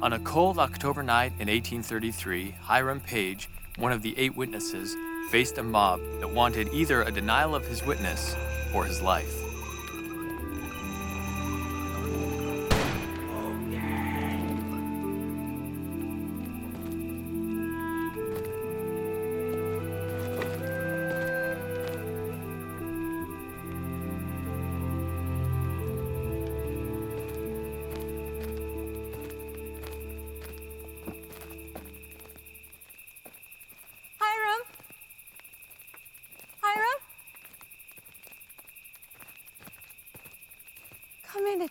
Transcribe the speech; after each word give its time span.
On 0.00 0.12
a 0.12 0.18
cold 0.20 0.60
October 0.60 1.02
night 1.02 1.32
in 1.40 1.48
1833, 1.48 2.54
Hiram 2.62 3.00
Page, 3.00 3.48
one 3.78 3.90
of 3.90 4.00
the 4.00 4.16
eight 4.16 4.36
witnesses, 4.36 4.94
faced 5.32 5.58
a 5.58 5.62
mob 5.64 5.98
that 6.20 6.30
wanted 6.30 6.68
either 6.72 7.02
a 7.02 7.10
denial 7.10 7.56
of 7.56 7.66
his 7.66 7.84
witness 7.84 8.36
or 8.72 8.84
his 8.84 9.02
life. 9.02 9.47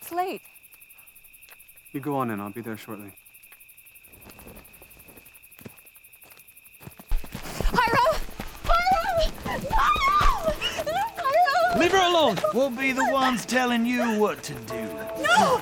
It's 0.08 0.16
late. 0.16 0.42
You 1.92 2.00
go 2.00 2.16
on 2.16 2.32
in, 2.32 2.40
I'll 2.40 2.50
be 2.50 2.62
there 2.62 2.78
shortly. 2.78 3.12
Hiram! 7.66 8.22
Hiram! 8.64 9.32
No! 9.46 10.54
Hiram! 11.18 11.80
Leave 11.80 11.92
her 11.92 12.10
alone. 12.10 12.38
We'll 12.54 12.70
be 12.70 12.94
the 12.94 13.12
ones 13.12 13.46
telling 13.46 13.86
you 13.86 14.18
what 14.18 14.44
to 14.44 14.54
do. 14.54 14.88
No! 15.22 15.62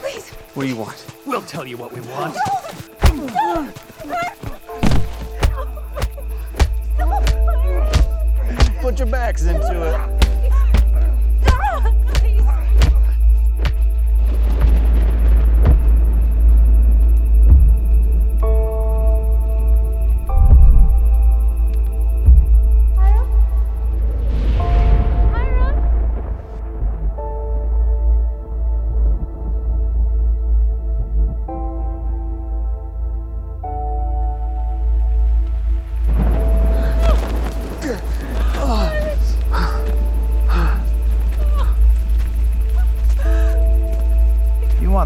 Please! 0.00 0.30
What 0.30 0.64
do 0.64 0.68
you 0.68 0.76
want? 0.76 1.06
We'll 1.26 1.42
tell 1.42 1.66
you 1.66 1.76
what 1.76 1.92
we 1.92 2.00
want. 2.00 2.36
Put 8.80 8.98
your 8.98 9.08
backs 9.08 9.44
into 9.44 9.82
it. 9.82 10.13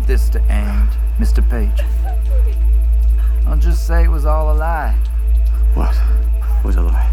This 0.09 0.31
to 0.31 0.43
end, 0.51 0.89
Mr. 1.19 1.47
Page? 1.51 1.85
I'll 3.47 3.59
just 3.59 3.87
say 3.87 4.05
it 4.05 4.09
was 4.09 4.25
all 4.25 4.51
a 4.51 4.57
lie. 4.57 4.97
What? 5.75 5.95
Was 6.65 6.77
a 6.77 6.83
lie. 6.83 7.11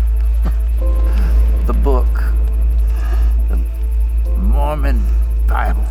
The 1.65 1.73
book, 1.73 2.07
the 3.49 3.57
Mormon 4.37 5.03
Bible. 5.45 5.83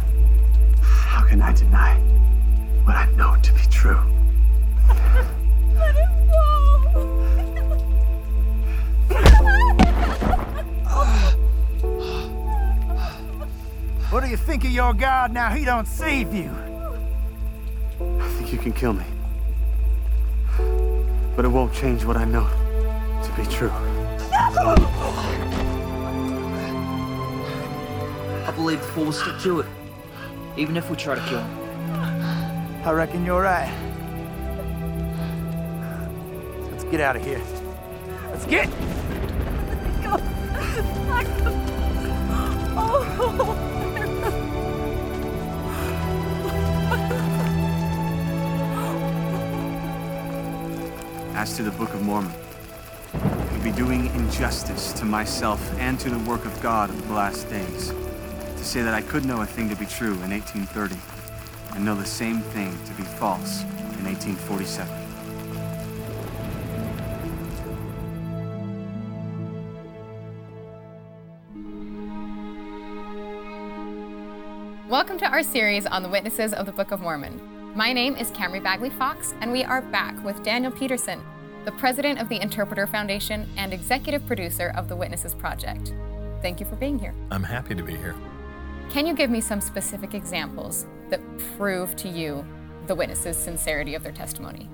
How 0.81 1.27
can 1.27 1.43
I 1.43 1.53
deny 1.53 1.95
what 2.85 2.97
I 2.97 3.11
know 3.17 3.37
to 3.43 3.53
be 3.53 3.61
true? 3.71 4.01
Let 5.75 5.95
him 5.95 6.09
go! 6.31 6.41
What 14.09 14.25
do 14.25 14.31
you 14.31 14.39
think 14.39 14.65
of 14.65 14.71
your 14.71 14.95
God 14.95 15.33
now 15.33 15.51
he 15.51 15.67
don't 15.67 15.87
save 15.87 16.33
you? 16.33 16.74
I 18.55 18.57
think 18.57 18.67
you 18.67 18.73
can 18.73 18.81
kill 18.81 18.93
me. 18.93 19.05
But 21.35 21.45
it 21.45 21.49
won't 21.49 21.75
change 21.75 22.05
what 22.05 22.17
I 22.17 22.25
know 22.25 22.47
to 23.25 23.33
be 23.37 23.45
true. 23.51 23.73
I 28.47 28.53
believe 28.55 28.81
the 28.81 28.87
fool 28.87 29.07
will 29.07 29.13
stick 29.13 29.41
to 29.41 29.59
it, 29.59 29.67
even 30.57 30.77
if 30.77 30.89
we 30.89 30.97
try 30.97 31.17
to 31.17 31.21
kill 31.23 31.41
him. 31.41 31.51
I 32.87 32.93
reckon 32.93 33.27
you're 33.27 33.43
right. 33.43 33.73
Let's 36.71 36.85
get 36.85 37.01
out 37.01 37.17
of 37.17 37.25
here. 37.25 37.43
Let's 38.31 38.47
get. 38.47 38.69
Oh. 42.77 43.64
As 51.45 51.57
to 51.57 51.63
the 51.63 51.73
Book 51.73 51.93
of 51.93 52.01
Mormon, 52.01 52.33
I 53.13 53.53
would 53.53 53.63
be 53.63 53.71
doing 53.71 54.07
injustice 54.15 54.95
to 54.95 55.05
myself 55.05 55.61
and 55.79 56.01
to 56.01 56.09
the 56.09 56.19
work 56.21 56.47
of 56.47 56.63
God 56.63 56.89
of 56.89 57.07
the 57.07 57.13
last 57.13 57.51
days 57.51 57.89
to 57.91 58.65
say 58.65 58.81
that 58.81 58.95
I 58.95 59.03
could 59.03 59.27
know 59.27 59.43
a 59.43 59.45
thing 59.45 59.69
to 59.69 59.77
be 59.77 59.85
true 59.85 60.15
in 60.23 60.31
1830 60.31 60.97
and 61.77 61.85
know 61.85 61.95
the 61.95 62.07
same 62.07 62.41
thing 62.41 62.75
to 62.87 62.95
be 62.95 63.03
false 63.03 63.61
in 63.99 64.07
1847. 64.07 64.89
Welcome 74.89 75.19
to 75.19 75.27
our 75.27 75.43
series 75.43 75.85
on 75.85 76.03
the 76.03 76.09
witnesses 76.09 76.55
of 76.55 76.65
the 76.65 76.73
Book 76.73 76.91
of 76.91 77.03
Mormon. 77.03 77.39
My 77.77 77.93
name 77.93 78.17
is 78.17 78.31
Camry 78.31 78.63
Bagley 78.63 78.89
Fox, 78.89 79.35
and 79.43 79.53
we 79.53 79.63
are 79.63 79.83
back 79.83 80.25
with 80.25 80.43
Daniel 80.43 80.73
Peterson, 80.73 81.21
the 81.65 81.73
president 81.73 82.21
of 82.21 82.29
the 82.29 82.41
Interpreter 82.41 82.87
Foundation 82.87 83.49
and 83.57 83.73
executive 83.73 84.27
producer 84.27 84.73
of 84.77 84.89
the 84.89 84.97
Witnesses 84.97 85.35
Project. 85.35 85.95
Thank 86.43 86.61
you 86.61 86.67
for 86.67 86.77
being 86.77 86.99
here. 86.99 87.15
I'm 87.31 87.43
happy 87.43 87.75
to 87.75 87.83
be 87.83 87.97
here. 87.97 88.15
Can 88.91 89.07
you 89.07 89.15
give 89.15 89.31
me 89.31 89.41
some 89.41 89.63
specific 89.63 90.13
examples 90.13 90.87
that 91.09 91.21
prove 91.57 91.97
to 91.97 92.09
you 92.09 92.45
the 92.87 92.95
witnesses' 92.95 93.39
sincerity 93.39 93.95
of 93.95 94.03
their 94.03 94.13
testimony? 94.13 94.69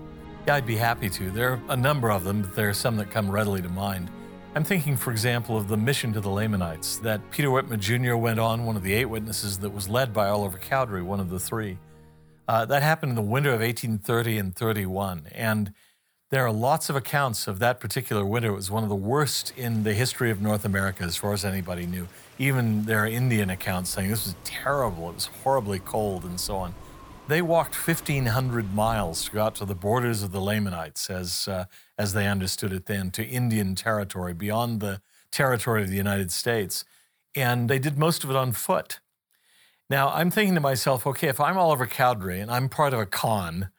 Yeah, 0.49 0.57
I'd 0.57 0.67
be 0.67 0.75
happy 0.75 1.09
to. 1.11 1.31
There 1.31 1.53
are 1.53 1.61
a 1.69 1.77
number 1.77 2.11
of 2.11 2.25
them, 2.25 2.43
but 2.43 2.57
there 2.57 2.69
are 2.69 2.75
some 2.75 2.97
that 2.97 3.11
come 3.11 3.31
readily 3.31 3.63
to 3.63 3.69
mind. 3.69 4.11
I'm 4.57 4.65
thinking, 4.65 4.97
for 4.97 5.13
example, 5.13 5.57
of 5.57 5.69
the 5.69 5.77
mission 5.77 6.13
to 6.15 6.21
the 6.21 6.29
Lamanites 6.29 6.97
that 6.99 7.21
Peter 7.31 7.49
Whitmer 7.49 7.79
Jr. 7.79 8.17
went 8.17 8.41
on, 8.41 8.65
one 8.67 8.77
of 8.77 8.83
the 8.83 8.93
eight 8.95 9.05
witnesses 9.05 9.59
that 9.61 9.71
was 9.71 9.89
led 9.89 10.13
by 10.13 10.29
Oliver 10.29 10.59
Cowdery, 10.59 11.03
one 11.03 11.21
of 11.21 11.31
the 11.31 11.39
three. 11.39 11.79
Uh, 12.49 12.65
that 12.65 12.83
happened 12.83 13.11
in 13.11 13.17
the 13.17 13.23
winter 13.23 13.51
of 13.51 13.61
1830 13.61 14.39
and 14.39 14.57
31. 14.57 15.29
And 15.31 15.73
there 16.31 16.47
are 16.47 16.53
lots 16.53 16.89
of 16.89 16.95
accounts 16.95 17.49
of 17.49 17.59
that 17.59 17.81
particular 17.81 18.25
winter. 18.25 18.51
It 18.51 18.55
was 18.55 18.71
one 18.71 18.85
of 18.85 18.89
the 18.89 18.95
worst 18.95 19.53
in 19.57 19.83
the 19.83 19.95
history 19.95 20.31
of 20.31 20.41
North 20.41 20.65
America, 20.65 21.03
as 21.03 21.17
far 21.17 21.33
as 21.33 21.45
anybody 21.45 21.87
knew. 21.87 22.07
Even 22.39 22.85
there 22.85 23.01
are 23.01 23.07
Indian 23.07 23.51
accounts 23.51 23.91
saying 23.91 24.11
this 24.11 24.27
was 24.27 24.37
terrible, 24.45 25.11
it 25.11 25.15
was 25.17 25.27
horribly 25.43 25.81
cold, 25.81 26.25
and 26.25 26.39
so 26.39 26.57
on. 26.57 26.75
They 27.27 27.43
walked 27.43 27.75
1,500 27.75 28.73
miles 28.73 29.25
to 29.25 29.33
go 29.33 29.43
out 29.43 29.57
to 29.57 29.65
the 29.65 29.75
borders 29.75 30.23
of 30.23 30.31
the 30.31 30.41
Lamanites, 30.41 31.11
as, 31.11 31.49
uh, 31.49 31.65
as 31.99 32.13
they 32.13 32.29
understood 32.29 32.73
it 32.73 32.87
then, 32.87 33.11
to 33.13 33.25
Indian 33.25 33.75
territory, 33.75 34.33
beyond 34.33 34.81
the 34.81 35.01
territory 35.33 35.83
of 35.83 35.91
the 35.91 35.97
United 35.97 36.31
States. 36.31 36.85
And 37.35 37.69
they 37.69 37.79
did 37.81 37.99
most 37.99 38.23
of 38.23 38.31
it 38.31 38.37
on 38.37 38.53
foot. 38.53 39.01
Now, 39.89 40.11
I'm 40.11 40.31
thinking 40.31 40.55
to 40.55 40.61
myself, 40.61 41.07
okay, 41.09 41.29
if 41.29 41.41
I'm 41.41 41.59
Oliver 41.59 41.87
Cowdery 41.87 42.39
and 42.39 42.51
I'm 42.51 42.69
part 42.69 42.95
of 42.95 43.01
a 43.01 43.07
con, 43.07 43.71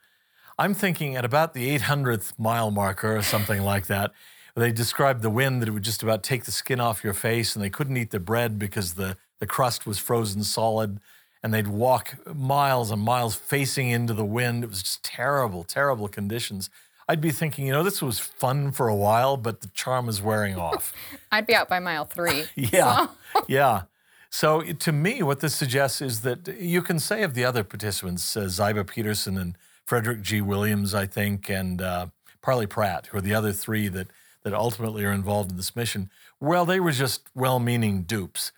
I'm 0.62 0.76
thinking 0.76 1.16
at 1.16 1.26
about 1.26 1.56
the 1.56 1.76
800th 1.80 2.38
mile 2.38 2.70
marker 2.70 3.18
or 3.18 3.24
something 3.24 3.64
like 3.64 3.88
that, 3.88 4.12
they 4.56 4.72
described 4.72 5.24
the 5.24 5.30
wind 5.32 5.60
that 5.60 5.68
it 5.68 5.72
would 5.72 5.82
just 5.82 6.04
about 6.04 6.22
take 6.22 6.44
the 6.44 6.52
skin 6.52 6.80
off 6.80 7.04
your 7.04 7.16
face 7.16 7.56
and 7.56 7.66
they 7.66 7.70
couldn't 7.72 7.98
eat 7.98 8.12
the 8.12 8.20
bread 8.20 8.60
because 8.60 8.94
the, 8.94 9.18
the 9.40 9.48
crust 9.48 9.88
was 9.88 9.98
frozen 9.98 10.44
solid 10.44 11.00
and 11.42 11.52
they'd 11.52 11.68
walk 11.68 12.16
miles 12.32 12.92
and 12.92 13.02
miles 13.02 13.34
facing 13.34 13.90
into 13.90 14.14
the 14.14 14.24
wind. 14.24 14.64
It 14.64 14.70
was 14.70 14.84
just 14.84 15.04
terrible, 15.04 15.64
terrible 15.64 16.08
conditions. 16.08 16.70
I'd 17.10 17.22
be 17.22 17.32
thinking, 17.32 17.66
you 17.66 17.72
know, 17.72 17.82
this 17.82 18.00
was 18.00 18.20
fun 18.20 18.72
for 18.72 18.88
a 18.88 18.96
while, 18.96 19.38
but 19.38 19.62
the 19.62 19.68
charm 19.70 20.08
is 20.08 20.22
wearing 20.22 20.58
off. 20.58 20.94
I'd 21.32 21.48
be 21.48 21.56
out 21.56 21.70
by 21.70 21.80
mile 21.80 22.06
three. 22.06 22.44
Yeah, 22.56 23.08
yeah. 23.48 23.84
So 24.30 24.62
to 24.62 24.92
me, 24.92 25.24
what 25.24 25.40
this 25.40 25.56
suggests 25.56 26.04
is 26.04 26.22
that 26.22 26.48
you 26.60 26.84
can 26.84 27.00
say 27.00 27.24
of 27.24 27.34
the 27.34 27.46
other 27.46 27.64
participants, 27.64 28.38
uh, 28.38 28.48
Ziba 28.48 28.86
Peterson 28.86 29.40
and 29.40 29.58
Frederick 29.92 30.22
G. 30.22 30.40
Williams, 30.40 30.94
I 30.94 31.06
think, 31.06 31.50
and 31.50 31.82
uh, 31.82 32.08
Parley 32.42 32.66
Pratt, 32.66 33.08
who 33.08 33.18
are 33.18 33.22
the 33.22 33.34
other 33.34 33.52
three 33.52 33.90
that 33.90 34.08
that 34.42 34.54
ultimately 34.54 35.04
are 35.04 35.12
involved 35.12 35.52
in 35.52 35.58
this 35.58 35.76
mission. 35.76 36.10
Well, 36.40 36.66
they 36.66 36.80
were 36.80 36.94
just 36.94 37.24
well-meaning 37.36 38.04
dupes. 38.04 38.54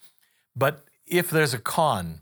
But 0.56 0.86
if 1.08 1.32
there's 1.32 1.56
a 1.56 1.58
con, 1.58 2.22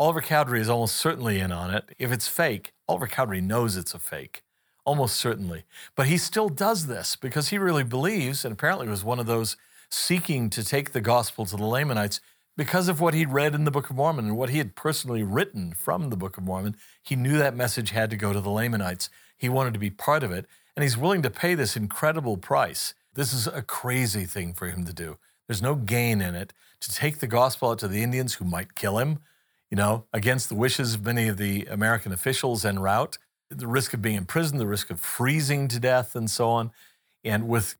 Oliver 0.00 0.20
Cowdery 0.20 0.60
is 0.60 0.68
almost 0.68 0.96
certainly 0.96 1.38
in 1.38 1.52
on 1.52 1.72
it. 1.72 1.94
If 1.96 2.10
it's 2.10 2.26
fake, 2.26 2.72
Oliver 2.88 3.06
Cowdery 3.06 3.40
knows 3.40 3.76
it's 3.76 3.94
a 3.94 4.00
fake, 4.00 4.42
almost 4.84 5.14
certainly. 5.14 5.62
But 5.94 6.08
he 6.08 6.18
still 6.18 6.48
does 6.48 6.88
this 6.88 7.14
because 7.14 7.50
he 7.50 7.56
really 7.58 7.84
believes, 7.84 8.44
and 8.44 8.52
apparently 8.52 8.88
was 8.88 9.04
one 9.04 9.20
of 9.20 9.26
those 9.26 9.56
seeking 9.90 10.50
to 10.50 10.64
take 10.64 10.90
the 10.90 11.00
gospel 11.00 11.46
to 11.46 11.56
the 11.56 11.64
Lamanites 11.64 12.20
because 12.56 12.88
of 12.88 13.00
what 13.00 13.14
he'd 13.14 13.30
read 13.30 13.54
in 13.54 13.64
the 13.64 13.70
Book 13.70 13.90
of 13.90 13.96
Mormon 13.96 14.26
and 14.26 14.36
what 14.36 14.50
he 14.50 14.58
had 14.58 14.76
personally 14.76 15.22
written 15.22 15.72
from 15.72 16.10
the 16.10 16.16
Book 16.16 16.36
of 16.36 16.44
Mormon. 16.44 16.76
He 17.02 17.16
knew 17.16 17.38
that 17.38 17.56
message 17.56 17.90
had 17.90 18.10
to 18.10 18.16
go 18.16 18.32
to 18.32 18.40
the 18.40 18.50
Lamanites. 18.50 19.08
He 19.36 19.48
wanted 19.48 19.72
to 19.74 19.80
be 19.80 19.90
part 19.90 20.22
of 20.22 20.30
it, 20.30 20.46
and 20.76 20.82
he's 20.82 20.98
willing 20.98 21.22
to 21.22 21.30
pay 21.30 21.54
this 21.54 21.76
incredible 21.76 22.36
price. 22.36 22.94
This 23.14 23.32
is 23.32 23.46
a 23.46 23.62
crazy 23.62 24.24
thing 24.24 24.52
for 24.52 24.68
him 24.68 24.84
to 24.84 24.92
do. 24.92 25.18
There's 25.46 25.62
no 25.62 25.74
gain 25.74 26.20
in 26.20 26.34
it 26.34 26.52
to 26.80 26.94
take 26.94 27.18
the 27.18 27.26
gospel 27.26 27.70
out 27.70 27.78
to 27.80 27.88
the 27.88 28.02
Indians 28.02 28.34
who 28.34 28.44
might 28.44 28.74
kill 28.74 28.98
him, 28.98 29.18
you 29.70 29.76
know, 29.76 30.04
against 30.12 30.48
the 30.48 30.54
wishes 30.54 30.94
of 30.94 31.04
many 31.04 31.28
of 31.28 31.36
the 31.36 31.66
American 31.66 32.12
officials 32.12 32.64
en 32.64 32.78
route, 32.78 33.18
the 33.48 33.66
risk 33.66 33.94
of 33.94 34.02
being 34.02 34.16
imprisoned, 34.16 34.60
the 34.60 34.66
risk 34.66 34.90
of 34.90 35.00
freezing 35.00 35.66
to 35.68 35.80
death, 35.80 36.14
and 36.14 36.30
so 36.30 36.48
on. 36.48 36.70
And 37.24 37.48
with 37.48 37.76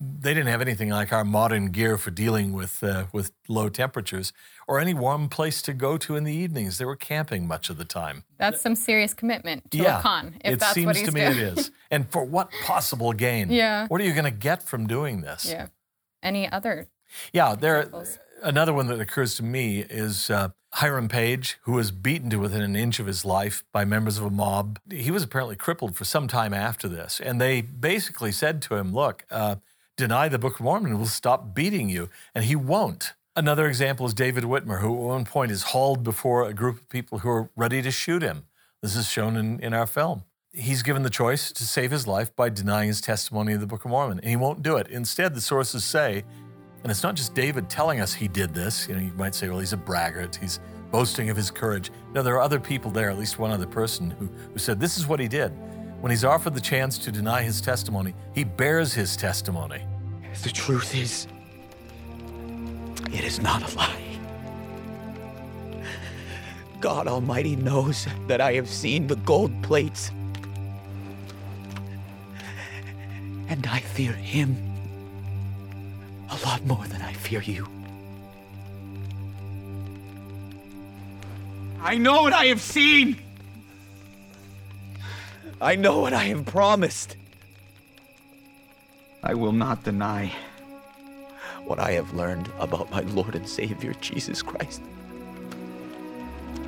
they 0.00 0.34
didn't 0.34 0.48
have 0.48 0.60
anything 0.60 0.90
like 0.90 1.12
our 1.12 1.24
modern 1.24 1.70
gear 1.70 1.96
for 1.96 2.10
dealing 2.10 2.52
with 2.52 2.82
uh, 2.82 3.04
with 3.12 3.30
low 3.48 3.68
temperatures 3.68 4.32
or 4.66 4.80
any 4.80 4.94
warm 4.94 5.28
place 5.28 5.62
to 5.62 5.72
go 5.72 5.96
to 5.98 6.16
in 6.16 6.24
the 6.24 6.34
evenings. 6.34 6.78
They 6.78 6.84
were 6.84 6.96
camping 6.96 7.46
much 7.46 7.70
of 7.70 7.76
the 7.76 7.84
time. 7.84 8.24
That's 8.38 8.60
some 8.60 8.74
serious 8.74 9.14
commitment 9.14 9.70
to 9.70 9.78
yeah, 9.78 10.00
a 10.00 10.02
con, 10.02 10.36
if 10.44 10.54
it 10.54 10.60
that's 10.60 10.74
seems 10.74 10.86
what 10.86 10.96
he's 10.96 11.08
to 11.08 11.12
me 11.12 11.20
doing. 11.20 11.38
it 11.38 11.58
is. 11.58 11.70
And 11.90 12.10
for 12.10 12.24
what 12.24 12.50
possible 12.64 13.12
gain? 13.12 13.52
Yeah. 13.52 13.86
What 13.86 14.00
are 14.00 14.04
you 14.04 14.12
going 14.14 14.24
to 14.24 14.32
get 14.32 14.64
from 14.64 14.88
doing 14.88 15.20
this? 15.20 15.46
yeah. 15.48 15.68
Any 16.24 16.50
other? 16.50 16.88
Yeah, 17.32 17.54
there. 17.54 17.80
examples? 17.82 18.18
Another 18.42 18.72
one 18.72 18.88
that 18.88 19.00
occurs 19.00 19.36
to 19.36 19.44
me 19.44 19.80
is 19.80 20.28
uh, 20.28 20.48
Hiram 20.72 21.08
Page, 21.08 21.58
who 21.62 21.72
was 21.72 21.92
beaten 21.92 22.30
to 22.30 22.36
within 22.36 22.62
an 22.62 22.74
inch 22.74 22.98
of 22.98 23.06
his 23.06 23.24
life 23.24 23.62
by 23.72 23.84
members 23.84 24.18
of 24.18 24.24
a 24.24 24.30
mob. 24.30 24.80
He 24.90 25.10
was 25.12 25.22
apparently 25.22 25.54
crippled 25.54 25.94
for 25.94 26.04
some 26.04 26.26
time 26.26 26.52
after 26.52 26.88
this, 26.88 27.20
and 27.20 27.40
they 27.40 27.60
basically 27.60 28.32
said 28.32 28.60
to 28.62 28.74
him, 28.74 28.92
"Look, 28.92 29.24
uh, 29.30 29.56
deny 29.96 30.28
the 30.28 30.38
Book 30.38 30.54
of 30.54 30.64
Mormon, 30.64 30.96
we'll 30.96 31.06
stop 31.06 31.54
beating 31.54 31.88
you," 31.88 32.08
and 32.34 32.44
he 32.44 32.56
won't. 32.56 33.14
Another 33.36 33.66
example 33.66 34.06
is 34.06 34.14
David 34.14 34.44
Whitmer, 34.44 34.80
who 34.80 34.94
at 34.94 35.00
one 35.00 35.24
point 35.24 35.50
is 35.50 35.64
hauled 35.64 36.04
before 36.04 36.46
a 36.46 36.54
group 36.54 36.76
of 36.76 36.88
people 36.88 37.18
who 37.18 37.28
are 37.28 37.50
ready 37.56 37.82
to 37.82 37.90
shoot 37.90 38.22
him. 38.22 38.44
This 38.80 38.94
is 38.94 39.08
shown 39.08 39.36
in, 39.36 39.58
in 39.60 39.74
our 39.74 39.86
film. 39.86 40.22
He's 40.52 40.82
given 40.82 41.02
the 41.02 41.10
choice 41.10 41.50
to 41.50 41.64
save 41.64 41.90
his 41.90 42.06
life 42.06 42.34
by 42.36 42.48
denying 42.48 42.86
his 42.86 43.00
testimony 43.00 43.54
of 43.54 43.60
the 43.60 43.66
Book 43.66 43.84
of 43.84 43.90
Mormon, 43.90 44.20
and 44.20 44.28
he 44.28 44.36
won't 44.36 44.62
do 44.62 44.76
it. 44.76 44.86
Instead, 44.86 45.34
the 45.34 45.40
sources 45.40 45.84
say, 45.84 46.22
and 46.82 46.90
it's 46.90 47.02
not 47.02 47.16
just 47.16 47.34
David 47.34 47.68
telling 47.68 48.00
us 48.00 48.14
he 48.14 48.28
did 48.28 48.54
this. 48.54 48.86
You 48.86 48.94
know, 48.94 49.00
you 49.00 49.12
might 49.14 49.34
say, 49.34 49.48
well, 49.48 49.58
he's 49.58 49.72
a 49.72 49.76
braggart. 49.76 50.36
He's 50.36 50.60
boasting 50.92 51.28
of 51.28 51.36
his 51.36 51.50
courage. 51.50 51.90
No, 52.12 52.22
there 52.22 52.34
are 52.34 52.40
other 52.40 52.60
people 52.60 52.90
there, 52.90 53.10
at 53.10 53.18
least 53.18 53.40
one 53.40 53.50
other 53.50 53.66
person, 53.66 54.10
who, 54.10 54.26
who 54.26 54.58
said 54.58 54.78
this 54.78 54.96
is 54.96 55.08
what 55.08 55.18
he 55.18 55.26
did. 55.26 55.52
When 56.04 56.10
he's 56.10 56.22
offered 56.22 56.52
the 56.52 56.60
chance 56.60 56.98
to 56.98 57.10
deny 57.10 57.40
his 57.40 57.62
testimony, 57.62 58.12
he 58.34 58.44
bears 58.44 58.92
his 58.92 59.16
testimony. 59.16 59.80
The 60.42 60.50
truth 60.50 60.94
is, 60.94 61.26
it 63.10 63.24
is 63.24 63.40
not 63.40 63.72
a 63.72 63.74
lie. 63.74 64.20
God 66.78 67.08
Almighty 67.08 67.56
knows 67.56 68.06
that 68.26 68.42
I 68.42 68.52
have 68.52 68.68
seen 68.68 69.06
the 69.06 69.16
gold 69.16 69.50
plates. 69.62 70.10
And 73.48 73.66
I 73.66 73.80
fear 73.80 74.12
Him 74.12 74.58
a 76.28 76.36
lot 76.44 76.66
more 76.66 76.86
than 76.88 77.00
I 77.00 77.14
fear 77.14 77.40
you. 77.40 77.66
I 81.80 81.96
know 81.96 82.24
what 82.24 82.34
I 82.34 82.44
have 82.44 82.60
seen. 82.60 83.16
I 85.60 85.76
know 85.76 86.00
what 86.00 86.12
I 86.12 86.24
have 86.24 86.46
promised. 86.46 87.16
I 89.22 89.34
will 89.34 89.52
not 89.52 89.84
deny 89.84 90.32
what 91.64 91.78
I 91.78 91.92
have 91.92 92.12
learned 92.12 92.50
about 92.58 92.90
my 92.90 93.00
Lord 93.00 93.34
and 93.34 93.48
Savior 93.48 93.94
Jesus 94.00 94.42
Christ. 94.42 94.82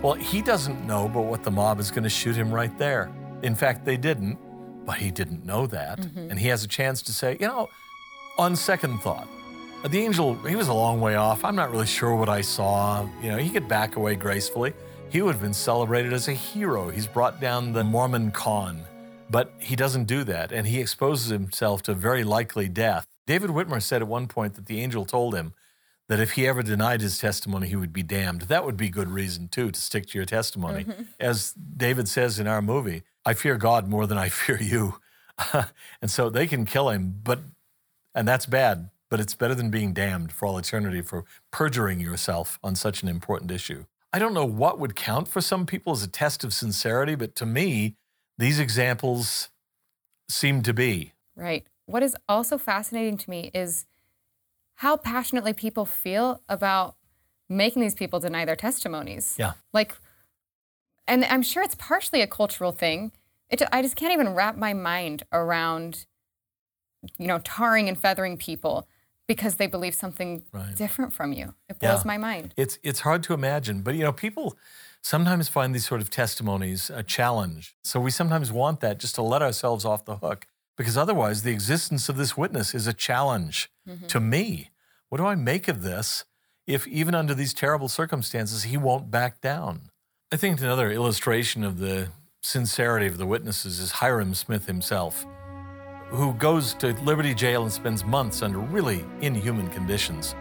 Well, 0.03 0.15
he 0.15 0.41
doesn't 0.41 0.87
know 0.87 1.09
but 1.09 1.23
what 1.23 1.43
the 1.43 1.51
mob 1.51 1.81
is 1.81 1.91
going 1.91 2.05
to 2.05 2.11
shoot 2.11 2.37
him 2.37 2.51
right 2.51 2.77
there. 2.79 3.11
In 3.43 3.55
fact, 3.55 3.85
they 3.85 3.97
didn't, 3.97 4.39
but 4.87 4.97
he 4.97 5.11
didn't 5.11 5.45
know 5.45 5.67
that. 5.67 6.01
Mm-hmm. 6.01 6.31
And 6.31 6.39
he 6.39 6.49
has 6.49 6.65
a 6.65 6.69
chance 6.69 7.03
to 7.03 7.13
say, 7.13 7.37
you 7.41 7.47
know, 7.47 7.69
on 8.39 8.57
second 8.57 8.99
thought, 8.99 9.29
the 9.85 10.01
angel, 10.01 10.35
he 10.35 10.57
was 10.57 10.69
a 10.69 10.75
long 10.75 11.01
way 11.01 11.15
off. 11.17 11.45
I'm 11.45 11.57
not 11.57 11.71
really 11.71 11.87
sure 11.87 12.15
what 12.15 12.29
I 12.29 12.41
saw. 12.41 13.07
You 13.23 13.33
know, 13.33 13.37
he 13.37 13.51
could 13.51 13.69
back 13.69 13.97
away 13.97 14.15
gracefully. 14.15 14.73
He 15.09 15.23
would 15.23 15.33
have 15.33 15.43
been 15.43 15.55
celebrated 15.55 16.13
as 16.13 16.29
a 16.29 16.33
hero. 16.33 16.91
He's 16.91 17.07
brought 17.07 17.41
down 17.41 17.73
the 17.73 17.85
Mormon 17.85 18.33
con, 18.33 18.85
but 19.31 19.53
he 19.59 19.77
doesn't 19.77 20.05
do 20.05 20.25
that, 20.25 20.53
and 20.53 20.67
he 20.67 20.81
exposes 20.81 21.29
himself 21.29 21.83
to 21.85 21.95
very 21.95 22.25
likely 22.25 22.69
death. 22.69 23.07
David 23.27 23.51
Whitmer 23.51 23.83
said 23.83 24.03
at 24.03 24.09
one 24.09 24.27
point 24.27 24.55
that 24.55 24.67
the 24.67 24.81
angel 24.81 25.05
told 25.05 25.35
him 25.35 25.55
that 26.09 26.21
if 26.21 26.33
he 26.33 26.47
ever 26.47 26.63
denied 26.63 27.01
his 27.01 27.19
testimony, 27.19 27.69
he 27.69 27.77
would 27.77 27.93
be 27.93 28.03
damned. 28.03 28.43
That 28.43 28.65
would 28.65 28.77
be 28.77 28.89
good 28.89 29.09
reason, 29.09 29.49
too, 29.49 29.71
to 29.71 29.81
stick 29.81 30.07
to 30.09 30.19
your 30.19 30.27
testimony. 30.27 30.85
Mm-hmm. 30.85 31.03
As 31.19 31.53
David 31.53 32.09
says 32.09 32.39
in 32.39 32.47
our 32.47 32.63
movie, 32.63 33.03
I 33.25 33.35
fear 33.35 33.57
God 33.57 33.89
more 33.89 34.07
than 34.07 34.19
I 34.19 34.29
fear 34.29 34.61
you. 34.61 35.01
and 36.03 36.11
so 36.11 36.31
they 36.31 36.47
can 36.47 36.65
kill 36.65 36.91
him, 36.91 37.21
but, 37.23 37.41
and 38.15 38.27
that's 38.27 38.47
bad, 38.47 38.91
but 39.09 39.21
it's 39.21 39.35
better 39.35 39.55
than 39.55 39.71
being 39.71 39.93
damned 39.93 40.33
for 40.33 40.47
all 40.47 40.59
eternity 40.59 41.01
for 41.01 41.25
perjuring 41.51 42.01
yourself 42.01 42.59
on 42.63 42.75
such 42.75 43.03
an 43.03 43.09
important 43.09 43.51
issue. 43.51 43.85
I 44.17 44.19
don't 44.19 44.33
know 44.33 44.47
what 44.47 44.79
would 44.79 44.97
count 44.97 45.29
for 45.29 45.43
some 45.43 45.67
people 45.67 45.93
as 45.93 46.03
a 46.03 46.09
test 46.09 46.43
of 46.43 46.55
sincerity, 46.55 47.17
but 47.17 47.35
to 47.35 47.45
me, 47.45 47.97
these 48.39 48.59
examples 48.59 49.51
seem 50.27 50.63
to 50.63 50.73
be. 50.73 51.13
Right. 51.35 51.67
What 51.85 52.03
is 52.03 52.17
also 52.27 52.57
fascinating 52.57 53.19
to 53.19 53.29
me 53.29 53.51
is 53.53 53.85
how 54.77 54.97
passionately 54.97 55.53
people 55.53 55.85
feel 55.85 56.41
about 56.49 56.97
making 57.51 57.83
these 57.83 57.95
people 57.95 58.19
deny 58.19 58.47
their 58.47 58.57
testimonies. 58.57 59.37
Yeah. 59.39 59.53
Like, 59.75 59.95
and 61.07 61.23
I'm 61.27 61.43
sure 61.43 61.63
it's 61.63 61.75
partially 61.75 62.23
a 62.23 62.27
cultural 62.27 62.73
thing. 62.73 63.13
It, 63.51 63.61
I 63.71 63.83
just 63.83 63.97
can't 63.97 64.15
even 64.15 64.31
wrap 64.31 64.57
my 64.57 64.73
mind 64.73 65.25
around, 65.31 66.07
you 67.19 67.27
know, 67.27 67.41
tarring 67.41 67.87
and 67.87 68.01
feathering 68.01 68.39
people 68.39 68.89
because 69.27 69.57
they 69.57 69.67
believe 69.67 69.95
something 69.95 70.45
Right. 70.53 70.75
different 70.77 71.13
from 71.13 71.33
you. 71.33 71.55
It 71.69 71.79
blows 71.81 72.01
Yeah. 72.01 72.07
my 72.07 72.19
mind. 72.19 72.55
It's 72.57 72.79
it's 72.83 73.01
hard 73.01 73.23
to 73.25 73.35
imagine, 73.35 73.83
but 73.83 73.95
you 73.95 74.03
know, 74.03 74.13
people 74.13 74.57
sometimes 75.03 75.49
find 75.49 75.75
these 75.75 75.87
sort 75.87 76.01
of 76.01 76.11
testimonies 76.11 76.91
a 76.91 77.03
challenge. 77.03 77.77
So 77.85 78.01
we 78.01 78.11
sometimes 78.11 78.51
want 78.53 78.81
that 78.81 78.99
just 78.99 79.15
to 79.17 79.23
let 79.23 79.43
ourselves 79.43 79.85
off 79.85 80.05
the 80.05 80.17
hook, 80.17 80.47
because 80.77 80.97
otherwise, 80.97 81.43
the 81.43 81.53
existence 81.53 82.09
of 82.09 82.17
this 82.17 82.37
witness 82.37 82.75
is 82.75 82.87
a 82.87 82.93
challenge 82.93 83.71
mm-hmm. 83.89 84.07
to 84.07 84.21
me. 84.21 84.71
What 85.09 85.19
do 85.19 85.27
I 85.27 85.35
make 85.35 85.69
of 85.69 85.83
this? 85.83 86.25
If 86.67 86.87
even 86.89 87.15
under 87.15 87.35
these 87.35 87.55
terrible 87.55 87.89
circumstances, 87.89 88.65
he 88.65 88.77
won't 88.77 89.11
back 89.11 89.41
down. 89.41 89.91
I 90.33 90.37
think 90.37 90.61
another 90.61 90.91
illustration 90.91 91.63
of 91.63 91.79
the 91.79 92.09
sincerity 92.43 93.07
of 93.07 93.17
the 93.17 93.27
witnesses 93.27 93.79
is 93.79 93.93
Hyrum 93.93 94.35
Smith 94.35 94.67
himself 94.67 95.25
who 96.09 96.35
goes 96.35 96.75
to 96.75 96.93
Liberty 97.03 97.35
Jail 97.35 97.63
and 97.63 97.73
spends 97.73 98.05
months 98.05 98.43
under 98.43 98.59
really 98.59 99.05
inhuman 99.21 99.69
conditions 99.69 100.35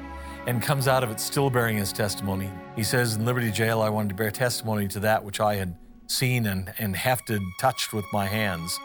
and 0.48 0.62
comes 0.62 0.88
out 0.88 1.04
of 1.04 1.10
it 1.10 1.20
still 1.20 1.50
bearing 1.50 1.78
his 1.78 1.92
testimony. 1.92 2.50
He 2.76 2.84
says, 2.84 3.16
In 3.16 3.26
Liberty 3.26 3.52
Jail, 3.52 3.82
I 3.82 3.90
wanted 3.90 4.10
to 4.10 4.16
bear 4.16 4.32
testimony 4.32 4.88
to 4.90 5.00
that 5.02 5.24
which 5.24 5.40
I 5.40 5.56
had 5.56 5.76
seen 6.08 6.46
and, 6.46 6.72
and 6.78 6.96
hefted, 6.96 7.42
touched 7.60 7.94
with 7.94 8.06
my 8.14 8.28
hands, 8.28 8.80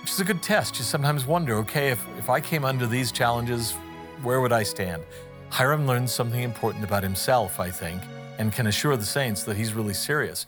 which 0.00 0.10
is 0.10 0.20
a 0.20 0.24
good 0.24 0.42
test. 0.42 0.78
You 0.78 0.84
sometimes 0.84 1.26
wonder, 1.26 1.56
okay, 1.56 1.90
if, 1.90 2.04
if 2.18 2.30
I 2.30 2.40
came 2.40 2.64
under 2.64 2.86
these 2.86 3.12
challenges, 3.12 3.72
where 4.22 4.40
would 4.40 4.52
I 4.52 4.62
stand? 4.62 5.02
Hyrum 5.50 5.86
learns 5.86 6.12
something 6.12 6.42
important 6.42 6.82
about 6.82 7.02
himself, 7.02 7.60
I 7.60 7.70
think, 7.70 8.02
and 8.38 8.52
can 8.52 8.66
assure 8.66 8.96
the 8.96 9.04
saints 9.04 9.44
that 9.44 9.56
he's 9.56 9.74
really 9.74 9.94
serious. 9.94 10.46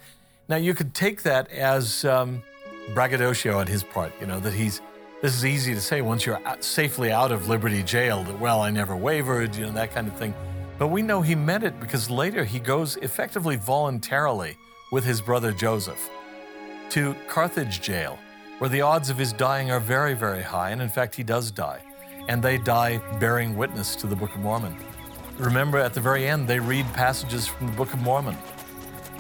Now, 0.49 0.57
you 0.57 0.75
could 0.75 0.95
take 0.95 1.23
that 1.25 1.51
as 1.51 2.07
um, 2.07 2.43
braggadocio 2.95 3.59
on 3.59 3.67
his 3.67 3.85
part, 3.85 4.13
you 4.19 4.27
know, 4.27 4.41
that 4.41 4.55
he's 4.55 4.81
this 5.21 5.35
is 5.35 5.45
easy 5.45 5.75
to 5.75 5.81
say 5.81 6.01
once 6.01 6.25
you're 6.25 6.41
safely 6.61 7.11
out 7.11 7.33
of 7.33 7.49
Liberty 7.49 7.83
Jail 7.83 8.23
that, 8.25 8.39
well, 8.39 8.61
I 8.61 8.71
never 8.71 8.95
wavered, 8.95 9.57
you 9.57 9.67
know, 9.67 9.73
that 9.73 9.93
kind 9.93 10.07
of 10.07 10.17
thing. 10.17 10.33
But 10.79 10.89
we 10.89 11.03
know 11.03 11.23
he 11.23 11.35
meant 11.35 11.65
it 11.65 11.81
because 11.81 12.09
later 12.09 12.45
he 12.45 12.61
goes 12.61 12.97
effectively 12.99 13.57
voluntarily 13.57 14.57
with 14.93 15.05
his 15.05 15.21
brother 15.21 15.51
Joseph 15.51 16.09
to 16.91 17.17
Carthage 17.27 17.81
jail, 17.81 18.17
where 18.59 18.71
the 18.71 18.81
odds 18.81 19.11
of 19.11 19.19
his 19.19 19.33
dying 19.33 19.73
are 19.73 19.81
very, 19.81 20.15
very 20.15 20.43
high. 20.43 20.71
And 20.71 20.81
in 20.81 20.89
fact, 20.89 21.17
he 21.17 21.25
does 21.25 21.51
die. 21.51 21.83
And 22.29 22.41
they 22.41 22.57
die 22.59 22.99
bearing 23.19 23.57
witness 23.57 23.97
to 23.97 24.07
the 24.07 24.15
Book 24.15 24.35
of 24.35 24.41
Mormon. 24.41 24.77
Remember, 25.37 25.79
at 25.79 25.95
the 25.95 26.01
very 26.01 26.29
end, 26.29 26.47
they 26.47 26.61
read 26.61 26.87
passages 26.95 27.47
from 27.47 27.67
the 27.67 27.73
Book 27.73 27.93
of 27.93 28.01
Mormon. 28.03 28.37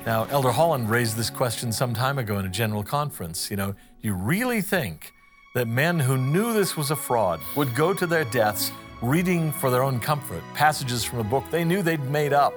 Now, 0.06 0.24
Elder 0.30 0.50
Holland 0.50 0.88
raised 0.88 1.16
this 1.16 1.28
question 1.28 1.72
some 1.72 1.92
time 1.92 2.18
ago 2.18 2.38
in 2.38 2.46
a 2.46 2.48
general 2.48 2.84
conference. 2.84 3.50
You 3.50 3.56
know, 3.56 3.72
do 3.72 3.78
you 4.08 4.14
really 4.14 4.60
think 4.60 5.12
that 5.54 5.66
men 5.66 5.98
who 5.98 6.16
knew 6.16 6.52
this 6.52 6.76
was 6.76 6.90
a 6.90 6.96
fraud 6.96 7.40
would 7.56 7.74
go 7.74 7.94
to 7.94 8.06
their 8.06 8.24
deaths 8.24 8.70
reading 9.00 9.52
for 9.52 9.70
their 9.70 9.82
own 9.82 9.98
comfort 9.98 10.42
passages 10.54 11.04
from 11.04 11.20
a 11.20 11.24
book 11.24 11.44
they 11.50 11.64
knew 11.64 11.82
they'd 11.82 12.10
made 12.10 12.32
up? 12.32 12.54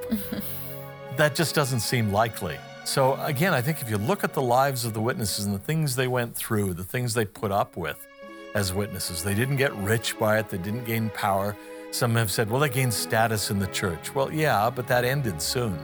that 1.17 1.35
just 1.35 1.55
doesn't 1.55 1.79
seem 1.79 2.11
likely. 2.11 2.57
So, 2.83 3.15
again, 3.21 3.53
I 3.53 3.61
think 3.61 3.81
if 3.81 3.89
you 3.89 3.97
look 3.97 4.23
at 4.23 4.33
the 4.33 4.41
lives 4.41 4.85
of 4.85 4.93
the 4.93 5.01
witnesses 5.01 5.45
and 5.45 5.53
the 5.53 5.59
things 5.59 5.95
they 5.95 6.07
went 6.07 6.35
through, 6.35 6.73
the 6.73 6.83
things 6.83 7.13
they 7.13 7.25
put 7.25 7.51
up 7.51 7.77
with 7.77 8.07
as 8.55 8.73
witnesses, 8.73 9.23
they 9.23 9.35
didn't 9.35 9.57
get 9.57 9.73
rich 9.75 10.17
by 10.19 10.39
it, 10.39 10.49
they 10.49 10.57
didn't 10.57 10.85
gain 10.85 11.09
power. 11.11 11.55
Some 11.91 12.15
have 12.15 12.31
said, 12.31 12.49
well, 12.49 12.59
they 12.59 12.69
gained 12.69 12.93
status 12.93 13.51
in 13.51 13.59
the 13.59 13.67
church. 13.67 14.13
Well, 14.15 14.33
yeah, 14.33 14.69
but 14.69 14.87
that 14.87 15.05
ended 15.05 15.41
soon. 15.41 15.77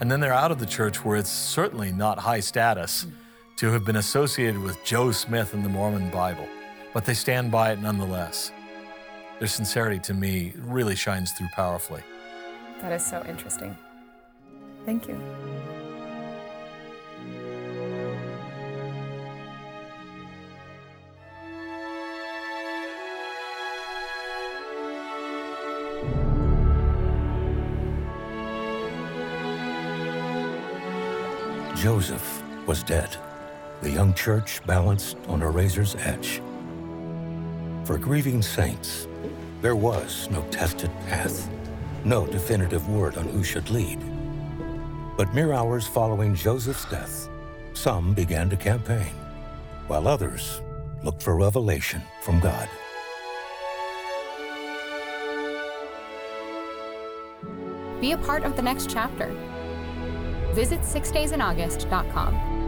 And 0.00 0.10
then 0.10 0.20
they're 0.20 0.32
out 0.32 0.50
of 0.50 0.58
the 0.58 0.66
church 0.66 1.04
where 1.04 1.16
it's 1.16 1.30
certainly 1.30 1.92
not 1.92 2.18
high 2.18 2.40
status 2.40 3.02
hmm. 3.02 3.10
To 3.56 3.70
have 3.70 3.84
been 3.84 3.96
associated 3.96 4.60
with 4.60 4.82
Joe 4.84 5.12
Smith 5.12 5.54
and 5.54 5.64
the 5.64 5.68
Mormon 5.68 6.10
Bible, 6.10 6.48
but 6.92 7.04
they 7.04 7.14
stand 7.14 7.50
by 7.50 7.72
it 7.72 7.80
nonetheless. 7.80 8.52
Their 9.38 9.48
sincerity 9.48 9.98
to 10.00 10.14
me 10.14 10.52
really 10.56 10.94
shines 10.94 11.32
through 11.32 11.48
powerfully. 11.54 12.02
That 12.80 12.92
is 12.92 13.04
so 13.04 13.24
interesting. 13.28 13.76
Thank 14.84 15.08
you. 15.08 15.20
Joseph 31.82 32.42
was 32.64 32.84
dead, 32.84 33.16
the 33.82 33.90
young 33.90 34.14
church 34.14 34.64
balanced 34.64 35.16
on 35.26 35.42
a 35.42 35.50
razor's 35.50 35.96
edge. 35.96 36.40
For 37.84 37.98
grieving 37.98 38.40
saints, 38.40 39.08
there 39.60 39.74
was 39.74 40.30
no 40.30 40.42
tested 40.50 40.90
path, 41.08 41.50
no 42.04 42.24
definitive 42.24 42.88
word 42.88 43.16
on 43.16 43.24
who 43.24 43.42
should 43.42 43.68
lead. 43.70 43.98
But 45.16 45.34
mere 45.34 45.52
hours 45.52 45.86
following 45.86 46.32
Joseph's 46.34 46.84
death, 46.84 47.28
some 47.74 48.14
began 48.14 48.48
to 48.50 48.56
campaign, 48.56 49.14
while 49.88 50.06
others 50.06 50.62
looked 51.02 51.22
for 51.22 51.36
revelation 51.36 52.00
from 52.22 52.38
God. 52.38 52.68
Be 58.00 58.12
a 58.12 58.18
part 58.18 58.44
of 58.44 58.54
the 58.54 58.62
next 58.62 58.88
chapter. 58.88 59.34
Visit 60.54 60.80
sixdaysinaugust.com. 60.80 62.61